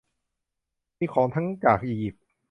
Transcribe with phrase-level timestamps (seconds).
[0.99, 2.23] มีของทั้งจากอียิปต์